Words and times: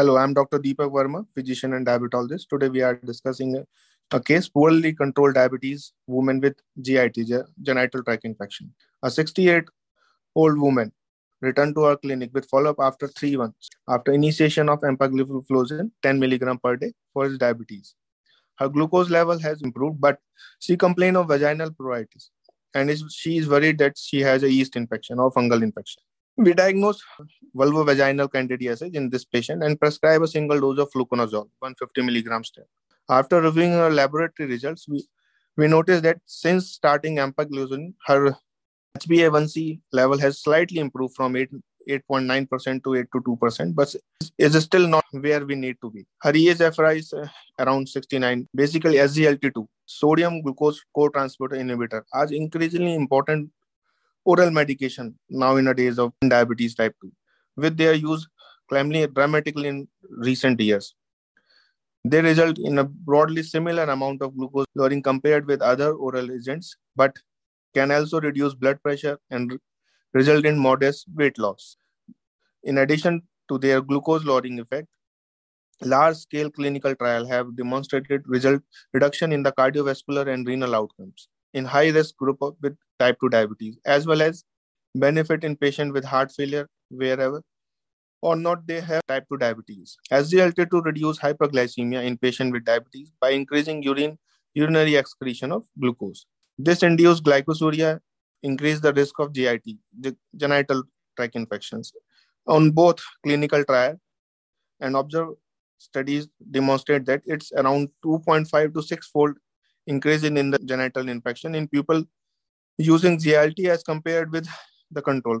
Hello, 0.00 0.16
I'm 0.16 0.32
Dr. 0.32 0.58
Deepak 0.58 0.90
Verma, 0.92 1.26
physician 1.34 1.74
and 1.74 1.86
diabetologist. 1.86 2.48
Today 2.48 2.70
we 2.70 2.80
are 2.80 2.94
discussing 2.94 3.62
a, 4.10 4.20
case 4.20 4.48
poorly 4.48 4.94
controlled 4.94 5.34
diabetes 5.34 5.92
woman 6.06 6.40
with 6.40 6.54
GIT, 6.80 7.18
genital 7.60 8.02
tract 8.02 8.24
infection. 8.24 8.72
A 9.02 9.10
68 9.10 9.64
old 10.34 10.58
woman 10.58 10.90
returned 11.42 11.74
to 11.74 11.84
our 11.84 11.98
clinic 11.98 12.30
with 12.32 12.48
follow-up 12.48 12.76
after 12.80 13.08
three 13.08 13.36
months 13.36 13.68
after 13.90 14.10
initiation 14.12 14.70
of 14.70 14.80
empagliflozin 14.80 15.90
10 16.02 16.18
milligram 16.18 16.58
per 16.58 16.76
day 16.76 16.94
for 17.12 17.26
his 17.26 17.36
diabetes. 17.36 17.94
Her 18.54 18.70
glucose 18.70 19.10
level 19.10 19.38
has 19.40 19.60
improved, 19.60 20.00
but 20.00 20.18
she 20.60 20.78
complained 20.78 21.18
of 21.18 21.28
vaginal 21.28 21.72
pruritus 21.72 22.30
and 22.72 22.88
is, 22.88 23.04
she 23.10 23.36
is 23.36 23.46
worried 23.46 23.76
that 23.80 23.98
she 23.98 24.20
has 24.20 24.44
a 24.44 24.50
yeast 24.50 24.76
infection 24.76 25.18
or 25.18 25.30
fungal 25.30 25.62
infection. 25.62 26.02
We 26.42 26.54
diagnose 26.54 27.02
vulvovaginal 27.54 28.28
candidiasis 28.30 28.94
in 28.94 29.10
this 29.10 29.26
patient 29.26 29.62
and 29.62 29.78
prescribe 29.78 30.22
a 30.22 30.26
single 30.26 30.58
dose 30.58 30.78
of 30.78 30.90
fluconazole, 30.90 31.50
150 31.58 32.00
milligrams. 32.00 32.50
After 33.10 33.42
reviewing 33.42 33.72
her 33.72 33.90
laboratory 33.90 34.48
results, 34.48 34.88
we, 34.88 35.06
we 35.58 35.68
noticed 35.68 36.02
that 36.04 36.16
since 36.24 36.70
starting 36.70 37.16
empagliflozin, 37.16 37.92
her 38.06 38.34
HbA1c 38.98 39.80
level 39.92 40.16
has 40.18 40.40
slightly 40.42 40.78
improved 40.78 41.14
from 41.14 41.36
8, 41.36 41.50
8.9% 41.90 42.84
to 42.84 42.94
8 42.94 43.06
to 43.12 43.20
2%, 43.20 43.74
but 43.74 43.94
is 44.38 44.64
still 44.64 44.88
not 44.88 45.04
where 45.10 45.44
we 45.44 45.54
need 45.54 45.76
to 45.82 45.90
be. 45.90 46.06
Her 46.22 46.32
eGFR 46.32 46.96
is 46.96 47.12
uh, 47.12 47.26
around 47.58 47.86
69. 47.86 48.48
Basically, 48.54 48.94
SGLT2, 48.94 49.66
sodium 49.84 50.40
glucose 50.40 50.80
co-transporter 50.94 51.56
inhibitor, 51.56 52.00
are 52.14 52.32
increasingly 52.32 52.94
important 52.94 53.50
oral 54.24 54.50
medication 54.50 55.14
now 55.28 55.56
in 55.56 55.64
the 55.64 55.74
days 55.74 55.98
of 55.98 56.12
diabetes 56.26 56.74
type 56.74 56.94
2, 57.02 57.12
with 57.56 57.76
their 57.76 57.94
use 57.94 58.28
climbing 58.68 59.06
dramatically 59.12 59.68
in 59.68 59.88
recent 60.08 60.60
years. 60.60 60.94
They 62.04 62.22
result 62.22 62.58
in 62.58 62.78
a 62.78 62.84
broadly 62.84 63.42
similar 63.42 63.84
amount 63.84 64.22
of 64.22 64.36
glucose 64.36 64.66
lowering 64.74 65.02
compared 65.02 65.46
with 65.46 65.60
other 65.60 65.92
oral 65.92 66.30
agents, 66.32 66.76
but 66.96 67.14
can 67.74 67.90
also 67.90 68.20
reduce 68.20 68.54
blood 68.54 68.82
pressure 68.82 69.18
and 69.30 69.58
result 70.14 70.44
in 70.44 70.58
modest 70.58 71.06
weight 71.14 71.38
loss. 71.38 71.76
In 72.62 72.78
addition 72.78 73.22
to 73.48 73.58
their 73.58 73.80
glucose 73.80 74.24
lowering 74.24 74.60
effect, 74.60 74.88
large-scale 75.82 76.50
clinical 76.50 76.94
trials 76.94 77.28
have 77.28 77.56
demonstrated 77.56 78.22
result 78.26 78.62
reduction 78.92 79.32
in 79.32 79.42
the 79.42 79.52
cardiovascular 79.52 80.28
and 80.28 80.46
renal 80.46 80.74
outcomes 80.74 81.28
in 81.54 81.64
high-risk 81.64 82.16
group 82.16 82.38
with 82.62 82.76
type 82.98 83.18
2 83.20 83.28
diabetes, 83.28 83.78
as 83.84 84.06
well 84.06 84.22
as 84.22 84.44
benefit 84.94 85.44
in 85.44 85.56
patient 85.56 85.92
with 85.92 86.04
heart 86.04 86.32
failure 86.32 86.68
wherever 86.90 87.42
or 88.22 88.36
not 88.36 88.66
they 88.66 88.80
have 88.80 89.00
type 89.08 89.24
2 89.30 89.38
diabetes. 89.38 89.96
SGLT2 90.12 90.84
reduce 90.84 91.18
hyperglycemia 91.18 92.04
in 92.04 92.18
patient 92.18 92.52
with 92.52 92.64
diabetes 92.64 93.12
by 93.20 93.30
increasing 93.30 93.82
urine 93.82 94.18
urinary 94.54 94.96
excretion 94.96 95.52
of 95.52 95.64
glucose. 95.80 96.26
This 96.58 96.82
induced 96.82 97.24
glycosuria 97.24 98.00
increase 98.42 98.80
the 98.80 98.92
risk 98.92 99.18
of 99.18 99.32
GIT, 99.32 99.62
genital 100.36 100.82
tract 101.16 101.36
infections. 101.36 101.92
On 102.46 102.70
both 102.70 102.98
clinical 103.22 103.64
trial 103.64 103.98
and 104.80 104.96
observed 104.96 105.36
studies 105.78 106.28
demonstrate 106.50 107.06
that 107.06 107.22
it's 107.24 107.52
around 107.52 107.88
2.5 108.04 108.74
to 108.74 108.82
6 108.82 109.06
fold 109.08 109.36
increase 109.86 110.24
in, 110.24 110.36
in 110.36 110.50
the 110.50 110.58
genital 110.58 111.08
infection 111.08 111.54
in 111.54 111.68
people 111.68 112.04
using 112.78 113.18
GLT 113.18 113.66
as 113.66 113.82
compared 113.82 114.32
with 114.32 114.48
the 114.90 115.02
control. 115.02 115.40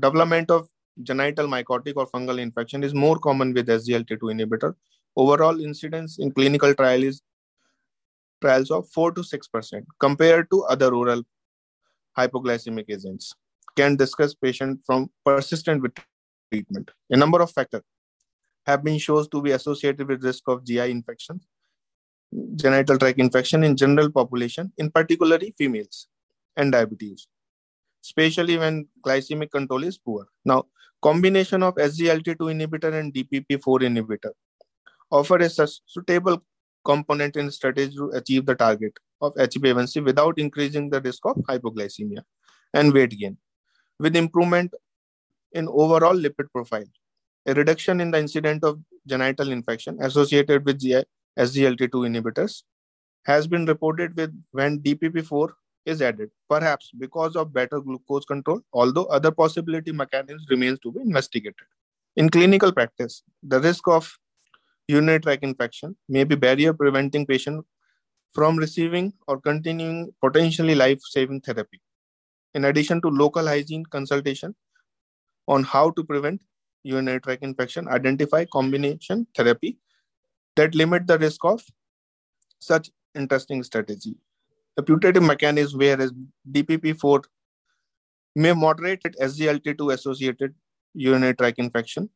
Development 0.00 0.50
of 0.50 0.68
genital 1.02 1.46
mycotic 1.46 1.94
or 1.96 2.06
fungal 2.06 2.38
infection 2.38 2.82
is 2.84 2.94
more 2.94 3.18
common 3.18 3.52
with 3.54 3.66
SGLT2 3.66 4.18
inhibitor. 4.34 4.74
Overall 5.16 5.60
incidence 5.60 6.18
in 6.18 6.30
clinical 6.32 6.74
trial 6.74 7.02
is 7.02 7.22
trials 8.40 8.70
of 8.70 8.88
4 8.90 9.12
to 9.12 9.20
6% 9.20 9.84
compared 9.98 10.50
to 10.50 10.64
other 10.64 10.92
oral 10.94 11.22
hypoglycemic 12.18 12.84
agents 12.88 13.34
can 13.76 13.96
discuss 13.96 14.34
patient 14.34 14.80
from 14.84 15.10
persistent 15.24 15.80
with 15.80 15.92
treatment. 16.52 16.90
A 17.10 17.16
number 17.16 17.40
of 17.40 17.50
factors 17.50 17.82
have 18.66 18.84
been 18.84 18.98
shown 18.98 19.26
to 19.30 19.42
be 19.42 19.52
associated 19.52 20.08
with 20.08 20.22
risk 20.22 20.42
of 20.46 20.64
GI 20.64 20.90
infection, 20.90 21.40
genital 22.56 22.98
tract 22.98 23.18
infection 23.18 23.64
in 23.64 23.76
general 23.76 24.10
population, 24.10 24.72
in 24.78 24.90
particularly 24.90 25.54
females, 25.56 26.08
and 26.56 26.72
diabetes, 26.72 27.26
especially 28.04 28.58
when 28.58 28.88
glycemic 29.04 29.50
control 29.50 29.84
is 29.84 29.98
poor. 29.98 30.26
Now, 30.44 30.66
combination 31.02 31.62
of 31.62 31.74
SGLT2 31.74 32.36
inhibitor 32.36 32.94
and 32.98 33.12
DPP4 33.12 33.80
inhibitor 33.82 34.30
offer 35.10 35.36
a 35.36 35.50
suitable 35.86 36.42
component 36.84 37.36
in 37.36 37.50
strategy 37.50 37.94
to 37.94 38.10
achieve 38.10 38.46
the 38.46 38.54
target 38.54 38.98
of 39.20 39.34
HbA1c 39.34 40.04
without 40.04 40.38
increasing 40.38 40.90
the 40.90 41.00
risk 41.00 41.24
of 41.26 41.36
hypoglycemia 41.48 42.20
and 42.74 42.92
weight 42.92 43.10
gain, 43.10 43.36
with 44.00 44.16
improvement 44.16 44.74
in 45.52 45.68
overall 45.68 46.14
lipid 46.14 46.50
profile. 46.52 46.84
A 47.46 47.54
reduction 47.54 48.00
in 48.00 48.10
the 48.10 48.18
incidence 48.18 48.64
of 48.64 48.80
genital 49.06 49.50
infection 49.50 49.98
associated 50.00 50.64
with 50.64 50.80
GI 50.80 51.04
SGLT2 51.38 51.90
inhibitors 51.90 52.62
has 53.24 53.46
been 53.46 53.66
reported 53.66 54.16
with 54.16 54.32
when 54.50 54.80
DPP4 54.80 55.50
is 55.86 56.02
added, 56.02 56.30
perhaps 56.48 56.90
because 56.98 57.36
of 57.36 57.52
better 57.52 57.80
glucose 57.80 58.24
control, 58.24 58.60
although 58.72 59.04
other 59.06 59.30
possibility 59.30 59.92
mechanisms 59.92 60.46
remains 60.50 60.78
to 60.80 60.92
be 60.92 61.00
investigated. 61.00 61.66
In 62.16 62.28
clinical 62.28 62.72
practice, 62.72 63.22
the 63.42 63.60
risk 63.60 63.88
of 63.88 64.12
urinary 64.88 65.20
tract 65.20 65.42
infection 65.42 65.96
may 66.08 66.24
be 66.24 66.34
barrier 66.34 66.72
preventing 66.72 67.26
patient 67.26 67.64
from 68.32 68.56
receiving 68.56 69.12
or 69.26 69.40
continuing 69.40 70.12
potentially 70.20 70.74
life-saving 70.74 71.40
therapy. 71.40 71.80
In 72.54 72.66
addition 72.66 73.00
to 73.02 73.08
local 73.08 73.46
hygiene 73.46 73.84
consultation 73.86 74.54
on 75.48 75.64
how 75.64 75.90
to 75.90 76.04
prevent 76.04 76.42
urinary 76.82 77.20
tract 77.20 77.42
infection, 77.42 77.88
identify 77.88 78.44
combination 78.52 79.26
therapy 79.36 79.78
that 80.56 80.74
limit 80.74 81.06
the 81.06 81.18
risk 81.18 81.44
of 81.44 81.62
such 82.58 82.90
interesting 83.14 83.62
strategy. 83.62 84.16
The 84.76 84.82
putative 84.82 85.22
mechanism 85.22 85.78
whereas 85.78 86.12
DPP4 86.50 87.24
may 88.34 88.52
moderate 88.52 89.02
SGLT2 89.20 89.92
associated 89.92 90.54
urinary 90.94 91.34
tract 91.34 91.58
infection 91.58 92.08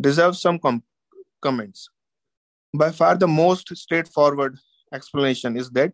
deserves 0.00 0.40
some 0.40 0.58
com- 0.58 0.82
comments. 1.42 1.90
By 2.74 2.90
far, 2.90 3.16
the 3.16 3.28
most 3.28 3.74
straightforward 3.76 4.58
explanation 4.92 5.56
is 5.56 5.70
that 5.70 5.92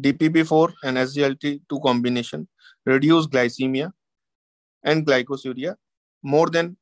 DPP4 0.00 0.72
and 0.84 0.96
SGLT2 0.96 1.82
combination 1.82 2.48
reduce 2.86 3.26
glycemia 3.26 3.92
and 4.84 5.06
glycosuria 5.06 5.76
more 6.22 6.48
than 6.48 6.76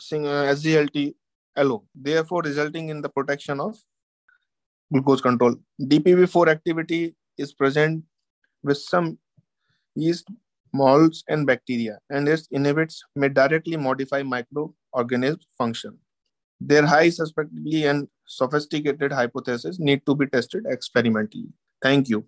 SGLT 0.00 1.14
alone, 1.56 1.82
therefore 1.94 2.42
resulting 2.42 2.88
in 2.88 3.00
the 3.00 3.08
protection 3.08 3.60
of 3.60 3.76
glucose 4.92 5.20
control. 5.20 5.54
DPP4 5.80 6.48
activity 6.48 7.14
is 7.38 7.52
present 7.52 8.04
with 8.62 8.78
some 8.78 9.18
yeast, 9.94 10.28
molds, 10.72 11.24
and 11.28 11.46
bacteria, 11.46 11.98
and 12.10 12.28
its 12.28 12.48
inhibits 12.50 13.02
may 13.16 13.28
directly 13.28 13.76
modify 13.76 14.22
microorganism 14.22 15.40
function. 15.56 15.98
Their 16.60 16.86
high 16.86 17.08
susceptibility 17.08 17.86
and 17.86 18.08
sophisticated 18.26 19.12
hypothesis 19.12 19.78
need 19.78 20.04
to 20.06 20.14
be 20.14 20.26
tested 20.26 20.64
experimentally. 20.68 21.48
Thank 21.82 22.08
you. 22.08 22.26